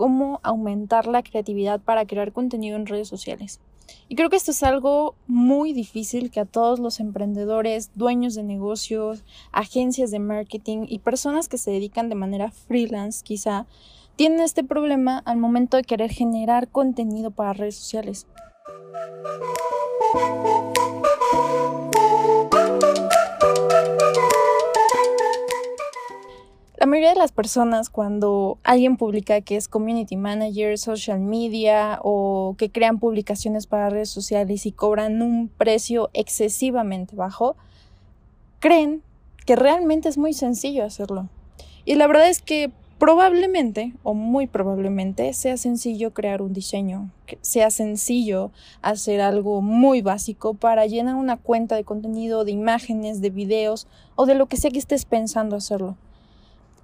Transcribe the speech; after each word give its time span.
cómo 0.00 0.40
aumentar 0.42 1.06
la 1.06 1.22
creatividad 1.22 1.78
para 1.78 2.06
crear 2.06 2.32
contenido 2.32 2.74
en 2.74 2.86
redes 2.86 3.06
sociales. 3.06 3.60
Y 4.08 4.16
creo 4.16 4.30
que 4.30 4.36
esto 4.36 4.50
es 4.50 4.62
algo 4.62 5.14
muy 5.26 5.74
difícil 5.74 6.30
que 6.30 6.40
a 6.40 6.46
todos 6.46 6.78
los 6.78 7.00
emprendedores, 7.00 7.90
dueños 7.94 8.34
de 8.34 8.42
negocios, 8.42 9.24
agencias 9.52 10.10
de 10.10 10.18
marketing 10.18 10.86
y 10.88 11.00
personas 11.00 11.48
que 11.48 11.58
se 11.58 11.70
dedican 11.70 12.08
de 12.08 12.14
manera 12.14 12.50
freelance 12.50 13.22
quizá 13.22 13.66
tienen 14.16 14.40
este 14.40 14.64
problema 14.64 15.18
al 15.26 15.36
momento 15.36 15.76
de 15.76 15.84
querer 15.84 16.10
generar 16.10 16.68
contenido 16.68 17.30
para 17.30 17.52
redes 17.52 17.76
sociales. 17.76 18.26
La 26.80 26.86
mayoría 26.86 27.10
de 27.10 27.18
las 27.18 27.30
personas 27.30 27.90
cuando 27.90 28.56
alguien 28.64 28.96
publica 28.96 29.42
que 29.42 29.56
es 29.56 29.68
community 29.68 30.16
manager, 30.16 30.78
social 30.78 31.20
media 31.20 32.00
o 32.02 32.54
que 32.56 32.70
crean 32.70 32.98
publicaciones 32.98 33.66
para 33.66 33.90
redes 33.90 34.08
sociales 34.08 34.64
y 34.64 34.72
cobran 34.72 35.20
un 35.20 35.48
precio 35.48 36.08
excesivamente 36.14 37.14
bajo, 37.14 37.54
creen 38.60 39.02
que 39.44 39.56
realmente 39.56 40.08
es 40.08 40.16
muy 40.16 40.32
sencillo 40.32 40.82
hacerlo. 40.82 41.28
Y 41.84 41.96
la 41.96 42.06
verdad 42.06 42.30
es 42.30 42.40
que 42.40 42.72
probablemente 42.98 43.92
o 44.02 44.14
muy 44.14 44.46
probablemente 44.46 45.34
sea 45.34 45.58
sencillo 45.58 46.14
crear 46.14 46.40
un 46.40 46.54
diseño, 46.54 47.10
sea 47.42 47.70
sencillo 47.70 48.52
hacer 48.80 49.20
algo 49.20 49.60
muy 49.60 50.00
básico 50.00 50.54
para 50.54 50.86
llenar 50.86 51.16
una 51.16 51.36
cuenta 51.36 51.76
de 51.76 51.84
contenido, 51.84 52.46
de 52.46 52.52
imágenes, 52.52 53.20
de 53.20 53.28
videos 53.28 53.86
o 54.16 54.24
de 54.24 54.34
lo 54.34 54.46
que 54.46 54.56
sea 54.56 54.70
que 54.70 54.78
estés 54.78 55.04
pensando 55.04 55.56
hacerlo. 55.56 55.98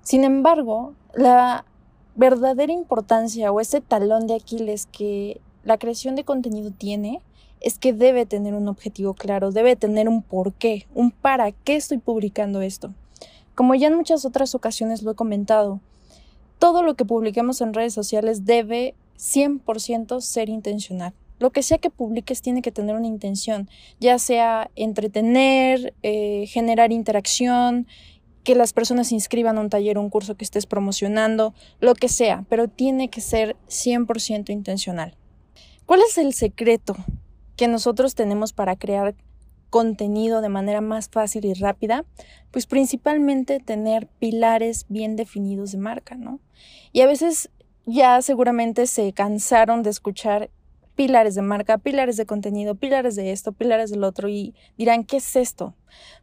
Sin 0.07 0.23
embargo, 0.23 0.95
la 1.17 1.65
verdadera 2.15 2.73
importancia 2.73 3.51
o 3.51 3.59
ese 3.59 3.81
talón 3.81 4.29
de 4.29 4.37
Aquiles 4.37 4.87
que 4.87 5.41
la 5.65 5.79
creación 5.79 6.15
de 6.15 6.23
contenido 6.23 6.71
tiene 6.71 7.21
es 7.61 7.77
que 7.77 7.93
debe 7.93 8.25
tener 8.25 8.55
un 8.55 8.69
objetivo 8.69 9.15
claro, 9.15 9.51
debe 9.51 9.75
tener 9.75 10.09
un 10.09 10.23
por 10.23 10.53
qué, 10.53 10.87
un 10.95 11.11
para 11.11 11.51
qué 11.51 11.75
estoy 11.75 11.99
publicando 11.99 12.63
esto. 12.63 12.95
Como 13.57 13.75
ya 13.75 13.89
en 13.89 13.97
muchas 13.97 14.25
otras 14.25 14.55
ocasiones 14.55 15.03
lo 15.03 15.11
he 15.11 15.17
comentado, 15.17 15.81
todo 16.61 16.85
lo 16.85 16.95
que 16.95 17.05
publiquemos 17.05 17.61
en 17.61 17.75
redes 17.75 17.93
sociales 17.93 18.45
debe 18.45 18.95
100% 19.19 20.21
ser 20.21 20.49
intencional. 20.49 21.15
Lo 21.41 21.51
que 21.51 21.65
sea 21.65 21.79
que 21.79 21.91
publiques 21.91 22.43
tiene 22.43 22.63
que 22.63 22.71
tener 22.71 22.95
una 22.95 23.09
intención, 23.09 23.69
ya 23.99 24.21
sea 24.21 24.71
entretener, 24.77 25.95
eh, 26.05 26.47
generar 26.47 26.93
interacción, 26.93 27.89
que 28.47 28.55
las 28.55 28.73
personas 28.73 29.09
se 29.09 29.17
inscriban 29.17 29.59
a 29.59 29.61
un 29.61 29.71
taller 29.71 29.99
un 29.99 30.09
curso 30.09 30.37
que 30.37 30.45
estés 30.45 30.67
promocionando, 30.67 31.53
lo 31.81 31.97
que 31.97 32.09
sea, 32.09 32.45
pero 32.49 32.69
tiene 32.69 33.11
que 33.11 33.21
ser 33.21 33.57
100% 33.67 34.51
intencional. 34.51 35.17
¿Cuál 35.85 36.03
es 36.09 36.17
el 36.17 36.33
secreto 36.33 36.95
que 37.57 37.67
nosotros 37.67 38.15
tenemos 38.15 38.53
para 38.53 38.77
crear 38.77 39.17
contenido 39.69 40.43
de 40.43 40.49
manera 40.49 40.81
más 40.81 41.09
fácil 41.09 41.45
y 41.45 41.55
rápida? 41.55 42.05
Pues 42.53 42.67
principalmente 42.67 43.59
tener 43.59 44.07
pilares 44.07 44.87
bien 44.89 45.17
definidos 45.17 45.73
de 45.73 45.79
marca, 45.79 46.15
¿no? 46.15 46.39
Y 46.93 47.01
a 47.01 47.09
veces 47.09 47.51
ya 47.85 48.23
seguramente 48.23 48.87
se 48.87 49.13
cansaron 49.13 49.83
de 49.83 49.91
escuchar 49.91 50.51
pilares 50.97 51.35
de 51.35 51.43
marca, 51.43 51.79
pilares 51.79 52.17
de 52.17 52.27
contenido, 52.27 52.75
pilares 52.75 53.15
de 53.15 53.31
esto, 53.31 53.53
pilares 53.53 53.91
del 53.91 54.03
otro 54.03 54.29
y 54.29 54.55
dirán, 54.77 55.05
¿qué 55.05 55.19
es 55.19 55.37
esto? 55.37 55.75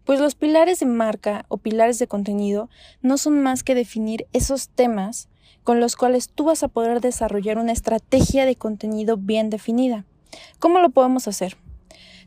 Pues 0.04 0.20
los 0.20 0.36
pilares 0.36 0.80
de 0.80 0.88
marca 0.88 1.46
o 1.48 1.58
pilares 1.58 2.00
de 2.00 2.08
contenido 2.08 2.70
no 3.02 3.18
son 3.18 3.42
más 3.42 3.64
que 3.64 3.76
definir 3.76 4.28
esos 4.34 4.68
temas 4.70 5.30
con 5.64 5.80
los 5.80 5.96
cuales 5.96 6.30
tú 6.30 6.46
vas 6.46 6.64
a 6.64 6.68
poder 6.68 7.00
desarrollar 7.00 7.58
una 7.58 7.72
estrategia 7.72 8.46
de 8.46 8.56
contenido 8.56 9.16
bien 9.16 9.50
definida. 9.50 10.06
¿Cómo 10.60 10.80
lo 10.80 10.90
podemos 10.90 11.28
hacer? 11.28 11.56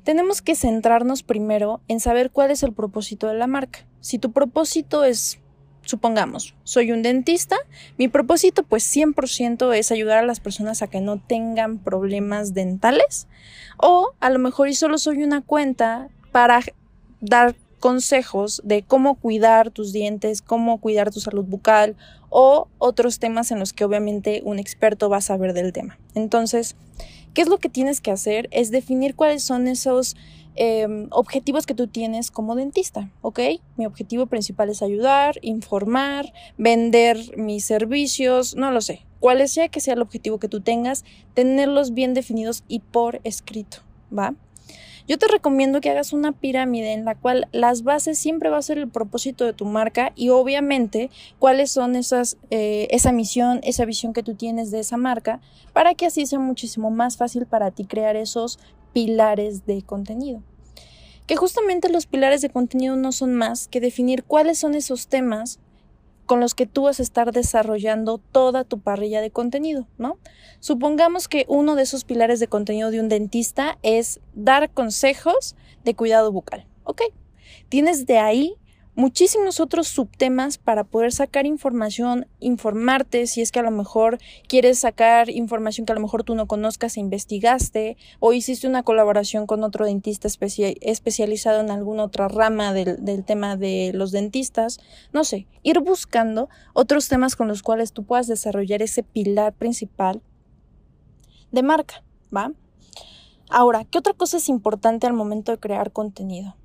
Tenemos 0.05 0.41
que 0.41 0.55
centrarnos 0.55 1.25
primero 1.25 1.81
en 1.89 1.99
saber 1.99 2.31
cuál 2.31 2.53
es 2.53 2.63
el 2.63 2.73
propósito 2.73 3.27
de 3.27 3.35
la 3.35 3.49
marca. 3.49 3.87
Si 4.01 4.19
tu 4.19 4.31
propósito 4.31 5.03
es 5.03 5.41
supongamos, 5.87 6.55
soy 6.65 6.93
un 6.93 7.03
dentista, 7.03 7.57
mi 7.97 8.09
propósito 8.09 8.63
pues 8.63 8.85
100% 8.95 9.75
es 9.75 9.91
ayudar 9.91 10.19
a 10.19 10.27
las 10.27 10.41
personas 10.41 10.83
a 10.83 10.89
que 10.89 11.01
no 11.01 11.19
tengan 11.19 11.79
problemas 11.79 12.53
dentales 12.53 13.27
o 13.79 14.13
a 14.21 14.31
lo 14.31 14.39
mejor 14.39 14.69
y 14.69 14.75
solo 14.75 14.99
soy 14.99 15.23
una 15.23 15.41
cuenta 15.41 16.09
para 16.33 16.61
dar 17.21 17.57
consejos 17.81 18.61
de 18.65 18.83
cómo 18.83 19.15
cuidar 19.15 19.71
tus 19.71 19.93
dientes, 19.93 20.43
cómo 20.43 20.81
cuidar 20.81 21.11
tu 21.13 21.21
salud 21.21 21.45
bucal 21.45 21.97
o 22.31 22.69
otros 22.79 23.19
temas 23.19 23.51
en 23.51 23.59
los 23.59 23.73
que 23.73 23.85
obviamente 23.85 24.43
un 24.45 24.59
experto 24.59 25.09
va 25.09 25.19
a 25.19 25.23
saber 25.23 25.53
del 25.53 25.73
tema. 25.73 25.99
Entonces, 26.15 26.77
¿qué 27.37 27.43
es 27.43 27.49
lo 27.49 27.59
que 27.59 27.69
tienes 27.69 28.01
que 28.01 28.11
hacer? 28.11 28.49
Es 28.51 28.73
definir 28.73 29.15
cuáles 29.15 29.45
son 29.45 29.69
esos 29.69 30.17
Em, 30.59 31.09
objetivos 31.11 31.67
que 31.67 31.75
tú 31.75 31.87
tienes 31.87 32.31
como 32.31 32.57
dentista, 32.57 33.11
¿ok? 33.21 33.41
Mi 33.77 33.85
objetivo 33.85 34.25
principal 34.25 34.71
es 34.71 34.81
ayudar, 34.81 35.39
informar, 35.43 36.33
vender 36.57 37.19
mis 37.37 37.67
servicios, 37.67 38.57
no 38.57 38.71
lo 38.71 38.81
sé. 38.81 39.05
Cuál 39.21 39.47
sea 39.51 39.69
que 39.69 39.81
sea 39.81 39.95
el 39.95 40.01
objetivo 40.01 40.39
que 40.39 40.49
tú 40.49 40.63
tengas, 40.63 41.05
tenerlos 41.35 41.93
bien 41.93 42.15
definidos 42.15 42.65
y 42.69 42.79
por 42.79 43.21
escrito, 43.23 43.79
¿va? 44.17 44.35
Yo 45.09 45.19
te 45.19 45.29
recomiendo 45.29 45.81
que 45.81 45.91
hagas 45.91 46.13
una 46.13 46.33
pirámide 46.33 46.93
en 46.93 47.05
la 47.05 47.15
cual 47.15 47.49
las 47.53 47.85
bases 47.85 48.19
siempre 48.19 48.51
va 48.51 48.59
a 48.59 48.63
ser 48.63 48.79
el 48.79 48.89
propósito 48.89 49.45
de 49.45 49.53
tu 49.53 49.65
marca 49.65 50.13
y 50.17 50.31
obviamente 50.31 51.11
cuáles 51.39 51.71
son 51.71 51.95
esas, 51.95 52.39
eh, 52.51 52.89
esa 52.91 53.13
misión, 53.13 53.61
esa 53.63 53.85
visión 53.85 54.13
que 54.13 54.25
tú 54.25 54.35
tienes 54.35 54.73
de 54.73 54.81
esa 54.81 54.97
marca 54.97 55.41
para 55.73 55.95
que 55.95 56.07
así 56.07 56.27
sea 56.27 56.41
muchísimo 56.41 56.91
más 56.91 57.17
fácil 57.17 57.47
para 57.47 57.71
ti 57.71 57.85
crear 57.85 58.17
esos 58.17 58.59
pilares 58.93 59.65
de 59.65 59.83
contenido. 59.83 60.43
Que 61.27 61.37
justamente 61.37 61.89
los 61.89 62.07
pilares 62.07 62.41
de 62.41 62.51
contenido 62.51 62.97
no 62.97 63.13
son 63.13 63.35
más 63.35 63.69
que 63.69 63.81
definir 63.81 64.25
cuáles 64.25 64.59
son 64.59 64.75
esos 64.75 65.07
temas 65.07 65.61
con 66.27 66.41
los 66.41 66.55
que 66.55 66.67
tú 66.67 66.83
vas 66.83 67.01
a 67.01 67.03
estar 67.03 67.33
desarrollando 67.33 68.19
toda 68.19 68.65
tu 68.65 68.81
parrilla 68.81 69.21
de 69.21 69.31
contenido, 69.31 69.87
¿no? 69.99 70.19
Supongamos 70.61 71.29
que 71.29 71.47
uno 71.49 71.77
de 71.77 71.83
esos 71.83 72.05
pilares 72.05 72.41
de 72.41 72.49
contenido 72.49 72.91
de 72.91 73.01
un 73.01 73.09
dentista 73.09 73.79
es 73.83 74.21
dar 74.35 74.71
consejos 74.71 75.57
de 75.85 75.95
cuidado 75.95 76.33
bucal, 76.33 76.67
¿ok? 76.85 77.03
Tienes 77.69 78.07
de 78.07 78.19
ahí 78.19 78.57
muchísimos 78.97 79.61
otros 79.61 79.87
subtemas 79.87 80.59
para 80.59 80.83
poder 80.83 81.13
sacar 81.13 81.47
información, 81.47 82.27
informarte 82.41 83.27
si 83.27 83.43
es 83.43 83.53
que 83.53 83.61
a 83.61 83.63
lo 83.63 83.71
mejor 83.71 84.19
quieres 84.49 84.81
sacar 84.81 85.31
información 85.31 85.87
que 85.87 85.93
a 85.93 85.95
lo 85.95 86.01
mejor 86.01 86.25
tú 86.25 86.35
no 86.35 86.47
conozcas 86.47 86.97
e 86.97 87.01
investigaste 87.01 87.97
o 88.19 88.33
hiciste 88.33 88.67
una 88.67 88.83
colaboración 88.83 89.47
con 89.47 89.63
otro 89.63 89.85
dentista 89.85 90.27
especializado 90.27 91.61
en 91.61 91.71
alguna 91.71 92.05
otra 92.05 92.27
rama 92.27 92.73
del, 92.73 93.05
del 93.05 93.25
tema 93.25 93.57
de 93.57 93.93
los 93.95 94.11
dentistas. 94.11 94.81
No 95.13 95.23
sé, 95.23 95.47
ir 95.63 95.79
buscando 95.81 96.49
otros 96.73 97.09
temas 97.09 97.37
con 97.37 97.47
los 97.47 97.63
cuales 97.63 97.93
tú 97.93 98.05
puedas 98.05 98.27
desarrollar 98.27 98.83
ese 98.83 99.03
pilar 99.03 99.53
principal 99.53 100.23
de 101.53 101.63
marca, 101.63 102.03
¿va? 102.35 102.53
Ahora, 103.49 103.85
¿qué 103.85 103.99
otra 103.99 104.15
cosa 104.15 104.39
es 104.39 104.49
importante 104.49 105.07
al 105.07 105.13
momento 105.13 105.53
de 105.53 105.59
crear 105.59 105.93
contenido? 105.93 106.57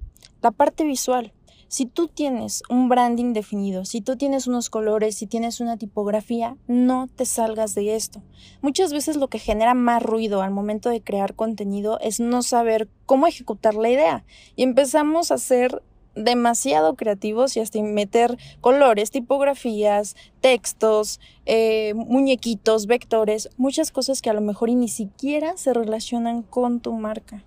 La 0.42 0.52
parte 0.52 0.84
visual. 0.84 1.34
Si 1.72 1.86
tú 1.86 2.10
tienes 2.10 2.64
un 2.70 2.90
branding 2.90 3.32
definido, 3.32 3.86
si 3.86 4.02
tú 4.02 4.18
tienes 4.18 4.46
unos 4.46 4.70
colores, 4.70 5.16
si 5.16 5.26
tienes 5.26 5.62
una 5.62 5.78
tipografía, 5.78 6.58
no 6.68 7.08
te 7.08 7.24
salgas 7.24 7.76
de 7.76 7.96
esto. 7.96 8.22
Muchas 8.62 8.92
veces 8.92 9.16
lo 9.16 9.30
que 9.30 9.40
genera 9.40 9.74
más 9.74 10.04
ruido 10.04 10.42
al 10.42 10.52
momento 10.52 10.90
de 10.90 11.00
crear 11.00 11.34
contenido 11.34 11.98
es 12.02 12.20
no 12.20 12.44
saber 12.44 12.90
cómo 13.06 13.26
ejecutar 13.26 13.76
la 13.76 13.90
idea 13.90 14.26
y 14.58 14.64
empezamos 14.64 15.32
a 15.32 15.38
ser 15.38 15.82
demasiado 16.14 16.96
creativos 16.96 17.56
y 17.56 17.62
hasta 17.62 17.82
meter 17.82 18.38
colores, 18.60 19.10
tipografías, 19.10 20.18
textos, 20.42 21.22
eh, 21.46 21.94
muñequitos, 21.96 22.86
vectores, 22.86 23.50
muchas 23.56 23.94
cosas 23.94 24.22
que 24.22 24.30
a 24.30 24.34
lo 24.34 24.42
mejor 24.42 24.72
ni 24.72 24.90
siquiera 24.90 25.56
se 25.56 25.74
relacionan 25.74 26.42
con 26.42 26.82
tu 26.82 26.92
marca. 26.92 27.46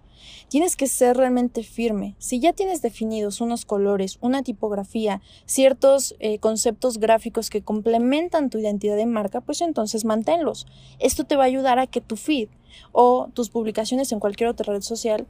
Tienes 0.48 0.76
que 0.76 0.86
ser 0.86 1.16
realmente 1.16 1.62
firme. 1.62 2.14
Si 2.18 2.40
ya 2.40 2.52
tienes 2.52 2.82
definidos 2.82 3.40
unos 3.40 3.64
colores, 3.64 4.18
una 4.20 4.42
tipografía, 4.42 5.20
ciertos 5.46 6.14
eh, 6.18 6.38
conceptos 6.38 6.98
gráficos 6.98 7.50
que 7.50 7.62
complementan 7.62 8.50
tu 8.50 8.58
identidad 8.58 8.96
de 8.96 9.06
marca, 9.06 9.40
pues 9.40 9.60
entonces 9.60 10.04
manténlos. 10.04 10.66
Esto 10.98 11.24
te 11.24 11.36
va 11.36 11.44
a 11.44 11.46
ayudar 11.46 11.78
a 11.78 11.86
que 11.86 12.00
tu 12.00 12.16
feed 12.16 12.48
o 12.92 13.28
tus 13.34 13.50
publicaciones 13.50 14.12
en 14.12 14.20
cualquier 14.20 14.48
otra 14.48 14.72
red 14.72 14.82
social 14.82 15.26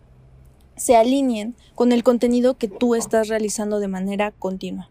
se 0.76 0.96
alineen 0.96 1.54
con 1.74 1.92
el 1.92 2.02
contenido 2.02 2.54
que 2.54 2.68
tú 2.68 2.94
estás 2.94 3.28
realizando 3.28 3.78
de 3.78 3.88
manera 3.88 4.32
continua. 4.32 4.90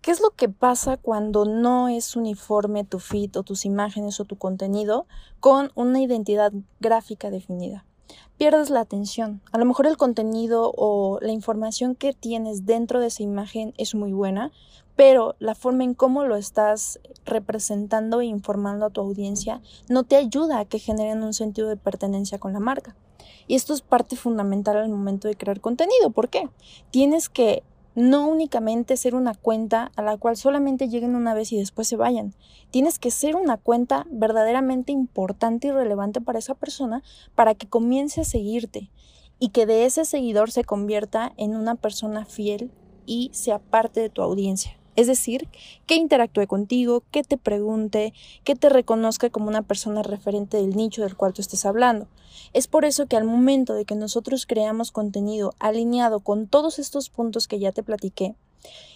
¿Qué 0.00 0.10
es 0.10 0.20
lo 0.20 0.30
que 0.30 0.48
pasa 0.48 0.96
cuando 0.96 1.44
no 1.44 1.88
es 1.88 2.16
uniforme 2.16 2.82
tu 2.82 2.98
feed 2.98 3.36
o 3.36 3.44
tus 3.44 3.64
imágenes 3.64 4.18
o 4.18 4.24
tu 4.24 4.36
contenido 4.36 5.06
con 5.38 5.70
una 5.76 6.00
identidad 6.00 6.52
gráfica 6.80 7.30
definida? 7.30 7.84
Pierdes 8.36 8.70
la 8.70 8.80
atención. 8.80 9.40
A 9.52 9.58
lo 9.58 9.64
mejor 9.64 9.86
el 9.86 9.96
contenido 9.96 10.72
o 10.76 11.18
la 11.20 11.32
información 11.32 11.94
que 11.94 12.12
tienes 12.12 12.66
dentro 12.66 13.00
de 13.00 13.08
esa 13.08 13.22
imagen 13.22 13.74
es 13.78 13.94
muy 13.94 14.12
buena, 14.12 14.50
pero 14.96 15.36
la 15.38 15.54
forma 15.54 15.84
en 15.84 15.94
cómo 15.94 16.24
lo 16.24 16.36
estás 16.36 17.00
representando 17.24 18.20
e 18.20 18.26
informando 18.26 18.86
a 18.86 18.90
tu 18.90 19.00
audiencia 19.00 19.60
no 19.88 20.04
te 20.04 20.16
ayuda 20.16 20.58
a 20.58 20.64
que 20.64 20.78
generen 20.78 21.22
un 21.22 21.32
sentido 21.32 21.68
de 21.68 21.76
pertenencia 21.76 22.38
con 22.38 22.52
la 22.52 22.60
marca. 22.60 22.96
Y 23.46 23.54
esto 23.54 23.74
es 23.74 23.82
parte 23.82 24.16
fundamental 24.16 24.76
al 24.76 24.88
momento 24.88 25.28
de 25.28 25.36
crear 25.36 25.60
contenido. 25.60 26.10
¿Por 26.10 26.28
qué? 26.28 26.48
Tienes 26.90 27.28
que 27.28 27.62
no 27.94 28.26
únicamente 28.26 28.96
ser 28.96 29.14
una 29.14 29.34
cuenta 29.34 29.92
a 29.96 30.02
la 30.02 30.16
cual 30.16 30.36
solamente 30.36 30.88
lleguen 30.88 31.14
una 31.14 31.34
vez 31.34 31.52
y 31.52 31.58
después 31.58 31.88
se 31.88 31.96
vayan. 31.96 32.34
Tienes 32.70 32.98
que 32.98 33.10
ser 33.10 33.36
una 33.36 33.56
cuenta 33.56 34.06
verdaderamente 34.10 34.92
importante 34.92 35.68
y 35.68 35.70
relevante 35.70 36.20
para 36.20 36.38
esa 36.38 36.54
persona 36.54 37.02
para 37.34 37.54
que 37.54 37.68
comience 37.68 38.22
a 38.22 38.24
seguirte 38.24 38.90
y 39.38 39.48
que 39.50 39.66
de 39.66 39.84
ese 39.84 40.04
seguidor 40.04 40.50
se 40.50 40.64
convierta 40.64 41.32
en 41.36 41.56
una 41.56 41.74
persona 41.74 42.24
fiel 42.24 42.70
y 43.06 43.30
sea 43.34 43.58
parte 43.58 44.00
de 44.00 44.08
tu 44.08 44.22
audiencia. 44.22 44.81
Es 44.94 45.06
decir, 45.06 45.48
que 45.86 45.94
interactúe 45.94 46.46
contigo, 46.46 47.02
que 47.10 47.22
te 47.22 47.38
pregunte, 47.38 48.12
que 48.44 48.54
te 48.54 48.68
reconozca 48.68 49.30
como 49.30 49.48
una 49.48 49.62
persona 49.62 50.02
referente 50.02 50.58
del 50.58 50.76
nicho 50.76 51.02
del 51.02 51.16
cual 51.16 51.32
tú 51.32 51.40
estés 51.40 51.64
hablando. 51.64 52.08
Es 52.52 52.66
por 52.66 52.84
eso 52.84 53.06
que 53.06 53.16
al 53.16 53.24
momento 53.24 53.74
de 53.74 53.84
que 53.84 53.94
nosotros 53.94 54.46
creamos 54.46 54.92
contenido 54.92 55.54
alineado 55.58 56.20
con 56.20 56.46
todos 56.46 56.78
estos 56.78 57.08
puntos 57.08 57.48
que 57.48 57.58
ya 57.58 57.72
te 57.72 57.82
platiqué 57.82 58.34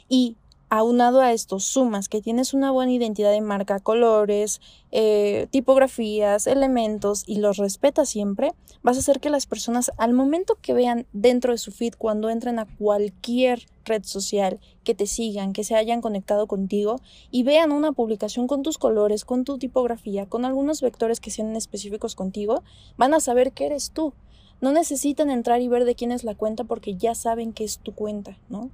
y 0.09 0.37
aunado 0.69 1.21
a 1.21 1.33
esto 1.33 1.61
sumas 1.61 2.09
que 2.09 2.21
tienes 2.21 2.55
una 2.55 2.71
buena 2.71 2.93
identidad 2.93 3.31
de 3.31 3.41
marca, 3.41 3.79
colores, 3.79 4.61
eh, 4.91 5.47
tipografías, 5.51 6.47
elementos 6.47 7.25
y 7.27 7.39
los 7.39 7.57
respetas 7.57 8.09
siempre, 8.09 8.53
vas 8.83 8.97
a 8.97 9.01
hacer 9.01 9.21
que 9.21 9.31
las 9.31 9.47
personas 9.47 9.93
al 9.97 10.13
momento 10.13 10.59
que 10.61 10.75
vean 10.75 11.07
dentro 11.13 11.53
de 11.53 11.59
su 11.59 11.71
feed 11.73 11.95
cuando 11.97 12.31
entren 12.31 12.59
a 12.59 12.67
cualquier 12.67 13.67
red 13.85 14.03
social, 14.05 14.59
que 14.83 14.95
te 14.95 15.07
sigan, 15.07 15.53
que 15.53 15.65
se 15.65 15.77
hayan 15.77 16.01
conectado 16.01 16.47
contigo 16.47 17.01
y 17.31 17.45
vean 17.45 17.73
una 17.73 17.93
publicación 17.93 18.47
con 18.47 18.63
tus 18.63 18.79
colores, 18.79 19.25
con 19.25 19.45
tu 19.45 19.59
tipografía, 19.59 20.27
con 20.27 20.45
algunos 20.45 20.81
vectores 20.81 21.21
que 21.21 21.31
sean 21.31 21.55
específicos 21.55 22.15
contigo, 22.17 22.63
van 22.97 23.15
a 23.15 23.21
saber 23.21 23.53
que 23.53 23.67
eres 23.67 23.93
tú 23.93 24.13
no 24.61 24.73
necesitan 24.73 25.31
entrar 25.31 25.61
y 25.61 25.69
ver 25.69 25.85
de 25.85 25.95
quién 25.95 26.13
es 26.13 26.25
la 26.25 26.35
cuenta 26.35 26.65
porque 26.65 26.97
ya 26.97 27.15
saben 27.15 27.53
que 27.53 27.65
es 27.65 27.79
tu 27.79 27.95
cuenta, 27.95 28.39
¿no? 28.49 28.71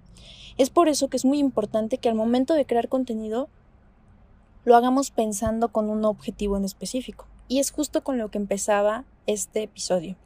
Es 0.59 0.71
por 0.71 0.89
eso 0.89 1.09
que 1.09 1.17
es 1.17 1.25
muy 1.25 1.39
importante 1.39 1.99
que 1.99 2.09
al 2.09 2.15
momento 2.15 2.55
de 2.55 2.67
crear 2.67 2.89
contenido 2.89 3.49
lo 4.65 4.77
hagamos 4.77 5.11
pensando 5.11 5.69
con 5.69 5.89
un 5.91 6.05
objetivo 6.05 6.57
en 6.57 6.65
específico. 6.65 7.27
Y 7.49 7.59
es 7.59 7.73
justo 7.73 8.05
con 8.05 8.19
lo 8.19 8.31
que 8.31 8.39
empezaba 8.39 9.05
este 9.27 9.65
episodio 9.65 10.17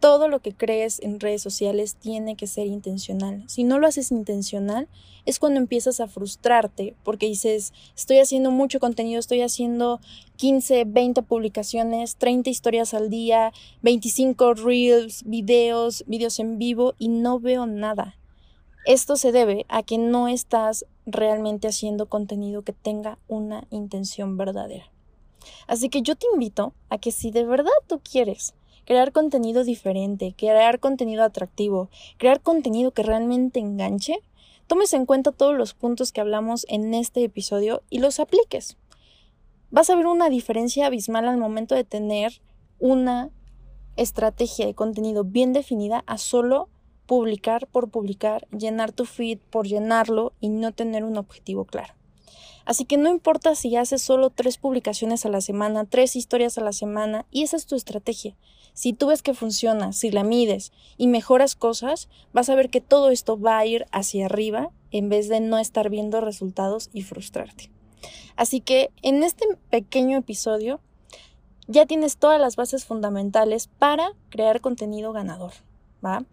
todo 0.00 0.28
lo 0.28 0.40
que 0.40 0.54
crees 0.54 1.00
en 1.00 1.20
redes 1.20 1.42
sociales 1.42 1.96
tiene 1.96 2.36
que 2.36 2.46
ser 2.46 2.66
intencional. 2.66 3.44
Si 3.48 3.64
no 3.64 3.78
lo 3.78 3.86
haces 3.86 4.10
intencional, 4.10 4.88
es 5.24 5.38
cuando 5.38 5.58
empiezas 5.58 6.00
a 6.00 6.08
frustrarte 6.08 6.94
porque 7.04 7.26
dices, 7.26 7.72
estoy 7.96 8.18
haciendo 8.18 8.50
mucho 8.50 8.80
contenido, 8.80 9.18
estoy 9.18 9.42
haciendo 9.42 10.00
15, 10.36 10.84
20 10.86 11.22
publicaciones, 11.22 12.16
30 12.16 12.48
historias 12.50 12.94
al 12.94 13.10
día, 13.10 13.52
25 13.82 14.54
reels, 14.54 15.24
videos, 15.24 16.04
videos 16.06 16.38
en 16.38 16.58
vivo 16.58 16.94
y 16.98 17.08
no 17.08 17.40
veo 17.40 17.66
nada. 17.66 18.16
Esto 18.86 19.16
se 19.16 19.32
debe 19.32 19.66
a 19.68 19.82
que 19.82 19.98
no 19.98 20.28
estás 20.28 20.86
realmente 21.04 21.68
haciendo 21.68 22.06
contenido 22.06 22.62
que 22.62 22.72
tenga 22.72 23.18
una 23.28 23.66
intención 23.70 24.36
verdadera. 24.36 24.90
Así 25.66 25.88
que 25.88 26.02
yo 26.02 26.16
te 26.16 26.26
invito 26.32 26.72
a 26.88 26.98
que 26.98 27.12
si 27.12 27.30
de 27.30 27.44
verdad 27.44 27.70
tú 27.86 28.00
quieres 28.00 28.54
crear 28.88 29.12
contenido 29.12 29.64
diferente, 29.64 30.34
crear 30.34 30.80
contenido 30.80 31.22
atractivo, 31.22 31.90
crear 32.16 32.40
contenido 32.40 32.92
que 32.92 33.02
realmente 33.02 33.60
enganche, 33.60 34.22
tomes 34.66 34.94
en 34.94 35.04
cuenta 35.04 35.30
todos 35.30 35.54
los 35.54 35.74
puntos 35.74 36.10
que 36.10 36.22
hablamos 36.22 36.64
en 36.70 36.94
este 36.94 37.22
episodio 37.22 37.82
y 37.90 37.98
los 37.98 38.18
apliques. 38.18 38.78
Vas 39.70 39.90
a 39.90 39.94
ver 39.94 40.06
una 40.06 40.30
diferencia 40.30 40.86
abismal 40.86 41.28
al 41.28 41.36
momento 41.36 41.74
de 41.74 41.84
tener 41.84 42.40
una 42.78 43.28
estrategia 43.96 44.64
de 44.64 44.72
contenido 44.72 45.22
bien 45.22 45.52
definida 45.52 46.02
a 46.06 46.16
solo 46.16 46.70
publicar 47.04 47.66
por 47.66 47.90
publicar, 47.90 48.48
llenar 48.56 48.92
tu 48.92 49.04
feed 49.04 49.38
por 49.50 49.66
llenarlo 49.66 50.32
y 50.40 50.48
no 50.48 50.72
tener 50.72 51.04
un 51.04 51.18
objetivo 51.18 51.66
claro. 51.66 51.92
Así 52.64 52.86
que 52.86 52.96
no 52.96 53.10
importa 53.10 53.54
si 53.54 53.76
haces 53.76 54.00
solo 54.00 54.30
tres 54.30 54.56
publicaciones 54.56 55.26
a 55.26 55.28
la 55.28 55.42
semana, 55.42 55.84
tres 55.84 56.16
historias 56.16 56.56
a 56.56 56.62
la 56.62 56.72
semana, 56.72 57.26
y 57.30 57.42
esa 57.42 57.58
es 57.58 57.66
tu 57.66 57.76
estrategia. 57.76 58.34
Si 58.78 58.92
tú 58.92 59.08
ves 59.08 59.22
que 59.22 59.34
funciona, 59.34 59.92
si 59.92 60.12
la 60.12 60.22
mides 60.22 60.70
y 60.96 61.08
mejoras 61.08 61.56
cosas, 61.56 62.08
vas 62.32 62.48
a 62.48 62.54
ver 62.54 62.70
que 62.70 62.80
todo 62.80 63.10
esto 63.10 63.36
va 63.36 63.58
a 63.58 63.66
ir 63.66 63.86
hacia 63.90 64.26
arriba 64.26 64.70
en 64.92 65.08
vez 65.08 65.28
de 65.28 65.40
no 65.40 65.58
estar 65.58 65.90
viendo 65.90 66.20
resultados 66.20 66.88
y 66.92 67.02
frustrarte. 67.02 67.72
Así 68.36 68.60
que 68.60 68.92
en 69.02 69.24
este 69.24 69.44
pequeño 69.68 70.16
episodio 70.16 70.78
ya 71.66 71.86
tienes 71.86 72.18
todas 72.18 72.40
las 72.40 72.54
bases 72.54 72.84
fundamentales 72.84 73.66
para 73.80 74.12
crear 74.28 74.60
contenido 74.60 75.12
ganador, 75.12 75.54
¿va? 76.04 76.24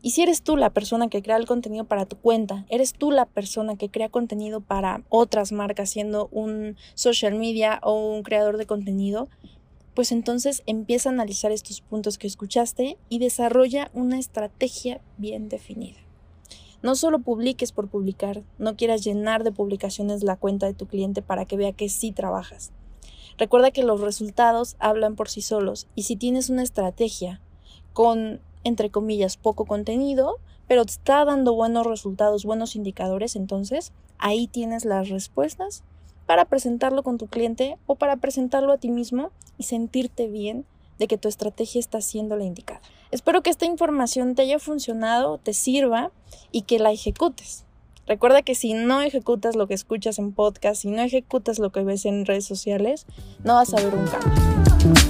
Y 0.00 0.12
si 0.12 0.22
eres 0.22 0.40
tú 0.42 0.56
la 0.56 0.70
persona 0.70 1.08
que 1.08 1.22
crea 1.22 1.36
el 1.36 1.44
contenido 1.44 1.84
para 1.84 2.06
tu 2.06 2.16
cuenta, 2.16 2.64
eres 2.70 2.94
tú 2.94 3.10
la 3.10 3.26
persona 3.26 3.76
que 3.76 3.90
crea 3.90 4.08
contenido 4.08 4.62
para 4.62 5.02
otras 5.10 5.52
marcas, 5.52 5.90
siendo 5.90 6.28
un 6.32 6.78
social 6.94 7.34
media 7.34 7.78
o 7.82 7.92
un 7.92 8.22
creador 8.22 8.56
de 8.56 8.64
contenido, 8.64 9.28
pues 9.94 10.12
entonces 10.12 10.62
empieza 10.66 11.08
a 11.08 11.12
analizar 11.12 11.52
estos 11.52 11.80
puntos 11.80 12.18
que 12.18 12.26
escuchaste 12.26 12.98
y 13.08 13.18
desarrolla 13.18 13.90
una 13.94 14.18
estrategia 14.18 15.00
bien 15.16 15.48
definida. 15.48 15.98
No 16.82 16.94
solo 16.94 17.18
publiques 17.18 17.72
por 17.72 17.88
publicar, 17.88 18.42
no 18.58 18.76
quieras 18.76 19.04
llenar 19.04 19.44
de 19.44 19.52
publicaciones 19.52 20.22
la 20.22 20.36
cuenta 20.36 20.66
de 20.66 20.74
tu 20.74 20.86
cliente 20.86 21.20
para 21.20 21.44
que 21.44 21.56
vea 21.56 21.72
que 21.72 21.88
sí 21.88 22.12
trabajas. 22.12 22.72
Recuerda 23.36 23.70
que 23.70 23.82
los 23.82 24.00
resultados 24.00 24.76
hablan 24.78 25.16
por 25.16 25.28
sí 25.28 25.42
solos 25.42 25.86
y 25.94 26.04
si 26.04 26.16
tienes 26.16 26.48
una 26.50 26.62
estrategia 26.62 27.40
con 27.92 28.40
entre 28.64 28.90
comillas, 28.90 29.36
poco 29.36 29.64
contenido, 29.64 30.38
pero 30.66 30.84
te 30.84 30.92
está 30.92 31.24
dando 31.24 31.54
buenos 31.54 31.86
resultados, 31.86 32.44
buenos 32.44 32.76
indicadores, 32.76 33.36
entonces 33.36 33.92
ahí 34.18 34.46
tienes 34.46 34.84
las 34.84 35.08
respuestas 35.08 35.82
para 36.26 36.44
presentarlo 36.44 37.02
con 37.02 37.18
tu 37.18 37.26
cliente 37.26 37.76
o 37.86 37.96
para 37.96 38.16
presentarlo 38.16 38.72
a 38.72 38.78
ti 38.78 38.90
mismo 38.90 39.30
y 39.58 39.64
sentirte 39.64 40.28
bien 40.28 40.64
de 40.98 41.08
que 41.08 41.18
tu 41.18 41.28
estrategia 41.28 41.80
está 41.80 42.00
siendo 42.00 42.36
la 42.36 42.44
indicada. 42.44 42.80
Espero 43.10 43.42
que 43.42 43.50
esta 43.50 43.66
información 43.66 44.34
te 44.34 44.42
haya 44.42 44.58
funcionado, 44.58 45.38
te 45.38 45.52
sirva 45.52 46.12
y 46.52 46.62
que 46.62 46.78
la 46.78 46.92
ejecutes. 46.92 47.64
Recuerda 48.06 48.42
que 48.42 48.54
si 48.54 48.74
no 48.74 49.00
ejecutas 49.02 49.56
lo 49.56 49.66
que 49.66 49.74
escuchas 49.74 50.18
en 50.18 50.32
podcast, 50.32 50.82
si 50.82 50.88
no 50.88 51.02
ejecutas 51.02 51.58
lo 51.58 51.70
que 51.70 51.82
ves 51.82 52.04
en 52.04 52.26
redes 52.26 52.44
sociales, 52.44 53.06
no 53.44 53.54
vas 53.54 53.72
a 53.72 53.76
ver 53.76 53.94
un 53.94 54.06
cambio. 54.06 55.09